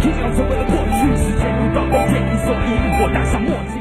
[0.00, 2.56] 天要成为了过去，时间如刀锋剑影，所以
[3.02, 3.78] 我戴上墨镜。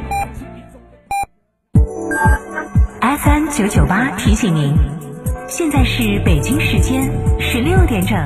[3.01, 4.75] FM 九九八提醒您，
[5.47, 7.09] 现在是北京时间
[7.39, 8.17] 十六点整。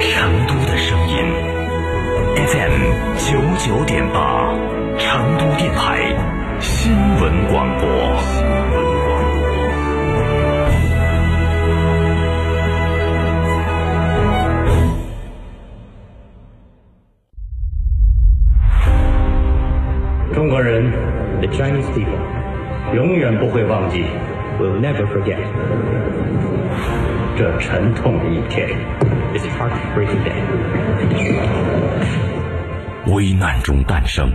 [0.00, 1.14] 成都的声音
[2.36, 2.82] ，FM
[3.58, 4.52] 九点八，
[4.98, 6.14] 成都电台
[6.60, 8.81] 新闻广播。
[20.34, 20.90] 中国人
[21.40, 22.16] ，the Chinese people，
[22.94, 24.06] 永远不会忘记
[24.58, 25.36] ，will never forget，
[27.36, 28.70] 这沉痛的一天
[29.32, 30.32] ，this heartbreaking day。
[33.12, 34.32] 危难中诞生，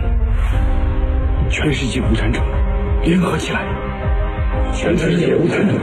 [1.50, 2.40] 全世界无产者，
[3.02, 3.64] 联合起来！
[4.72, 5.74] 全世界无产者，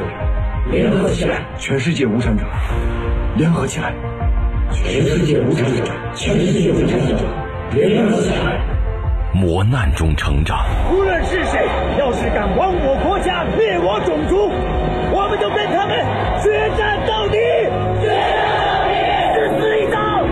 [0.72, 1.42] 联合起来！
[1.58, 2.46] 全世界无产者，
[3.36, 3.94] 联合起来！
[4.72, 5.84] 全世界无产者，
[6.16, 7.26] 全世界无产者，
[7.74, 8.75] 联合起来！
[9.46, 14.50] 磨难中成长，无论是谁，要是敢亡我国家、灭我种族，
[15.14, 15.96] 我们就跟他们
[16.42, 17.38] 决战到底！
[18.02, 18.98] 决战到底！
[19.36, 20.26] 誓死一刀！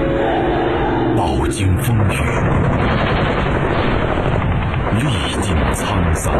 [1.16, 2.18] 饱经风雨，
[4.98, 5.06] 历
[5.44, 6.34] 尽沧桑，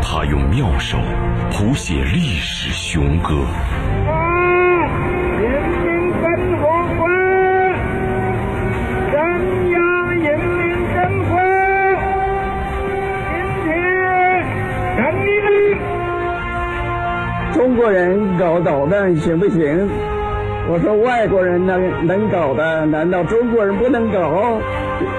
[0.00, 0.96] 他用妙手
[1.50, 3.34] 谱写历史雄歌。
[17.56, 19.88] 中国人搞导弹行不行？
[20.68, 24.60] 我说外国人能能搞的，难道中国人不能搞？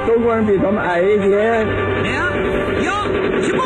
[0.05, 1.65] 中国人比他们矮一些。
[2.03, 2.13] 两、
[2.85, 2.93] 幺、
[3.41, 3.57] 起步。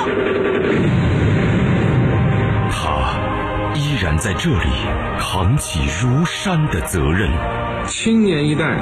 [2.71, 3.19] 他
[3.75, 4.69] 依然在这里
[5.19, 7.29] 扛起如山的责任。
[7.87, 8.77] 青年一代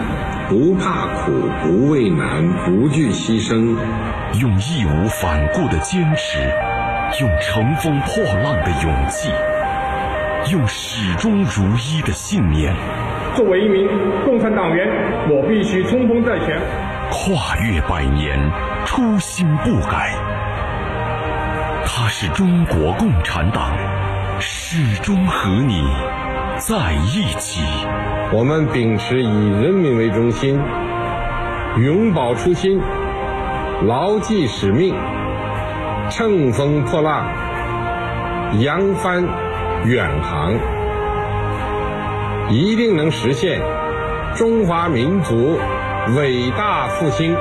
[0.49, 1.31] 不怕苦，
[1.63, 3.75] 不畏难，不惧牺牲，
[4.39, 6.37] 用义无反顾的坚持，
[7.21, 9.31] 用乘风破浪的勇气，
[10.47, 12.73] 用始终如一的信念，
[13.35, 13.87] 作为一名
[14.25, 14.87] 共产党员，
[15.29, 16.59] 我必须冲锋在前。
[17.11, 18.39] 跨越百年，
[18.85, 20.15] 初心不改。
[21.85, 23.73] 他是中国共产党，
[24.39, 25.83] 始终和你
[26.57, 27.61] 在一起。
[28.31, 30.59] 我们秉持以人民为中心，
[31.77, 32.81] 永葆初心，
[33.85, 34.95] 牢记使命，
[36.09, 37.27] 乘风破浪，
[38.59, 39.23] 扬帆
[39.85, 40.53] 远航，
[42.49, 43.61] 一定能实现
[44.35, 45.57] 中华民族
[46.15, 47.35] 伟大复兴。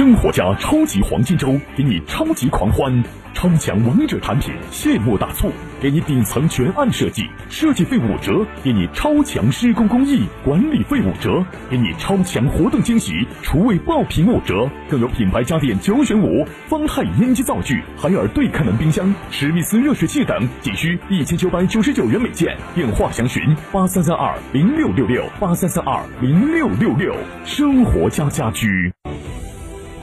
[0.00, 13.12] 生活家超级黄金周给你超级狂欢，超强王者产品谢幕大促，给你顶层全案设计，设计费五折，给你超强施工工艺，管理费五折，给你超强活动惊喜，
[13.42, 28.90] 厨卫爆品五折，更有品牌家电九选五，方太烟机灶具，海尔对开门冰箱，史密斯热水器等，仅需一千九百九十九元每件，电话详询八三三二零六六六八三三二零六六六，生活家家居。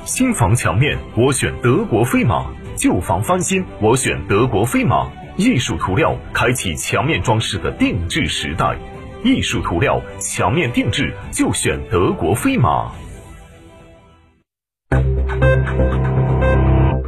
[0.08, 2.46] 新房墙面，我选德国飞马；
[2.78, 5.06] 旧房翻新，我选德国飞马。
[5.36, 8.74] 艺术涂料开启墙面装饰的定制时代，
[9.22, 12.90] 艺术涂料墙面定制就选德国飞马。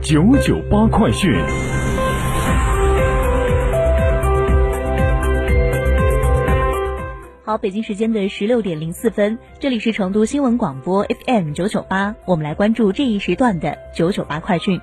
[0.02, 1.42] 九九八快讯。
[7.50, 14.80] 好，北京时间的十六点零四分，这里是成都新闻广播 FM 九九八，我们来关注这一时段的九九八快讯。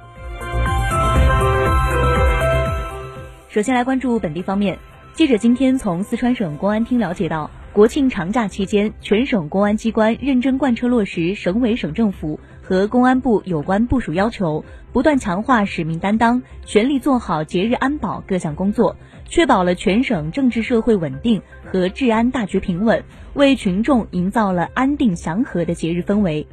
[3.49, 4.77] 首先来关注本地方面，
[5.13, 18.97] 记者今天从四川省公安厅了解到，国庆长假期间，全省公安机关认真贯彻落实省委省政府和公安部有关部署要求，不断强化使命担当，全力做好节日安保各项工作。
[19.29, 23.05] 确保了全省政治社会稳定和治安大局平稳，
[23.35, 26.49] 为群众营造了安定祥和的节日氛围。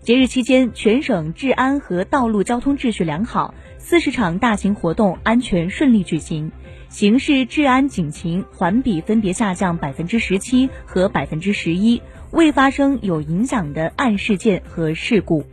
[0.00, 6.50] 节日期间，全省治安和道路交通秩序良好，四十场大型活动安全顺利举行，
[6.88, 12.00] 刑事治安警情环比分别下降百分之十七和百分之十一，
[12.30, 15.44] 未发生有影响的案事件和事故。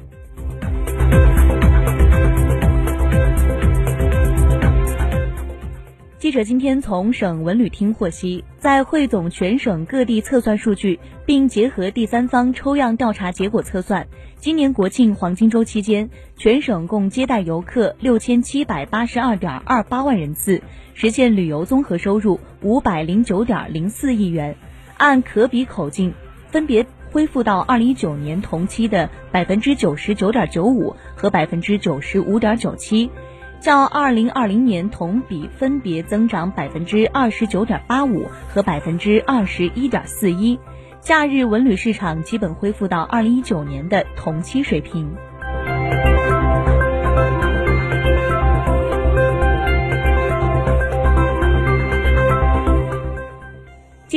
[6.26, 14.08] 记者今天从省文旅厅获悉，在汇总全省各地测算数据，并结合第三方抽样调查结果测算，
[14.40, 20.64] 今年国庆黄金周期间，全省共接待游客六千七百八十二点二八万人次，
[20.96, 24.56] 实现旅游综合收入五百零九点零四亿元，
[24.98, 26.12] 按可比口径，
[26.50, 33.12] 分别恢复到二零一九年同期的百分之九十九点九五和百分之九十五点九七。
[33.60, 40.60] 较二零二零年同比分别增长百分之二十九点八五和百分之二十一点四一，
[41.02, 45.16] 假日文旅市场基本恢复到二零一九年的同期水平。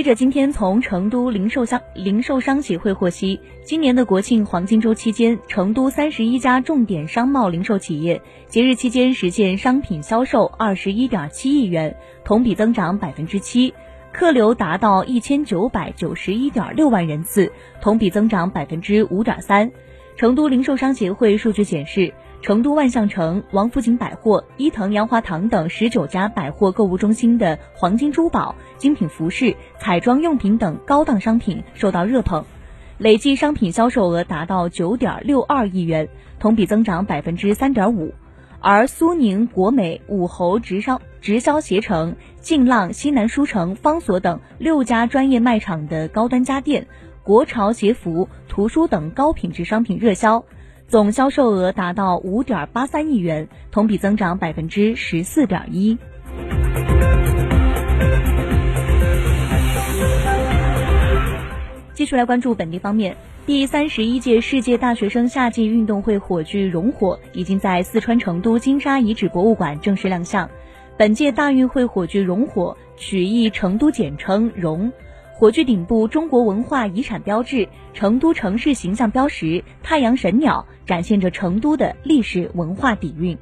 [0.09, 11.95] 者今天从成都零售商零售商协会获悉，今年的国庆黄金周期间，成都三十一家重点商贸零售企业节日期间实现商品销售二十一点七亿元，
[12.25, 13.75] 同比增长百分之七，
[14.11, 17.53] 客流达到一千九百九十一点六万人次，
[17.83, 19.71] 同比增长百分之五点三。
[20.17, 22.15] 成都零售商协会数据显示。
[22.41, 32.45] 成都万象城、王府井百货、伊藤洋华堂等十九家百货购物中心的黄金珠宝、精品服饰、彩妆用品等高档商品受到热捧，
[32.97, 36.09] 累计商品销售额达到九点六二亿元，
[36.39, 38.15] 同比增长百分之三点五。
[38.61, 46.87] 而苏宁、国美、武侯直销直销携程、劲浪、西南书城、方所等六家专业卖场的高端家电、
[47.23, 50.45] 国潮鞋服、图书等高品质商品热销。
[50.89, 55.99] 总销售额达到五点八三亿元，同比增长百分之十四点一。
[61.93, 63.15] 继续来关注本地方面，
[63.45, 70.49] 第三十一届世界大学生夏季运动会火炬熔火已经在四川成都金沙遗址博物馆正式亮相。
[70.97, 74.91] 本届大运会火炬熔火取意成都简称“熔”。
[75.39, 83.39] 火炬顶部中国文化遗产标志、成都城市形象标识太阳神鸟，展现着成都的历史文化底蕴。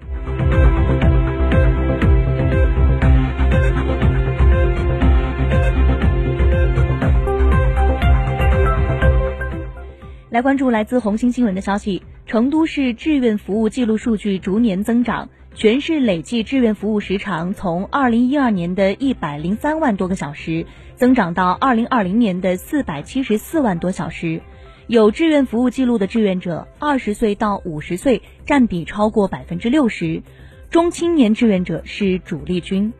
[10.28, 15.30] 来关注来自红星新闻的消息：成都市志愿服务记录数据逐年增长。
[15.56, 20.66] 全市累计志愿服务时长从二零一二年的一百零三万多个小时，
[20.96, 24.42] 增长到二零二零年的四百七十四万多小时。
[24.86, 30.22] 有志愿服务记录的志愿者，二十岁到五十岁占比超过百分之六十，
[30.68, 32.92] 中青年志愿者是主力军。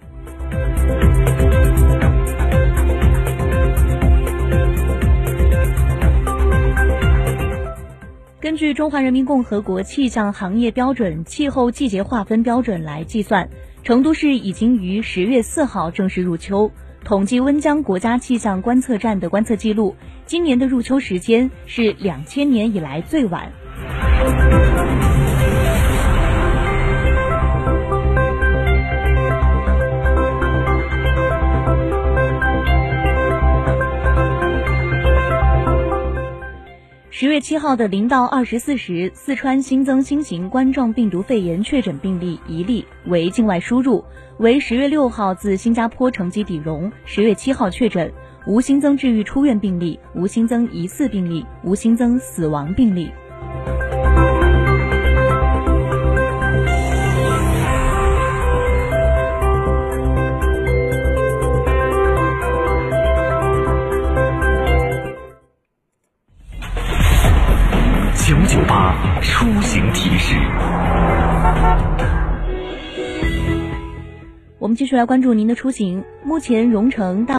[8.46, 13.48] 根据中华人民共和国气象行业标准气候季节划分标准来计算，
[13.82, 16.70] 成都市已经于十月四号正式入秋。
[17.02, 19.96] 统计温江国家气象观测站的观测记录，
[20.26, 23.50] 今年的入秋时间是两千年以来最晚。
[37.36, 44.02] 月七号的零到二十四时，四川新增新型冠状病毒肺炎确诊病例一例，为境外输入，
[44.38, 48.10] 为十月六号自新加坡乘机抵蓉，十月七号确诊，
[48.46, 53.10] 无新增治愈出院病例，无新增疑似病例，无新增死亡病例。
[74.86, 76.04] 续来关注您的出行。
[76.22, 77.34] 目前，蓉城大。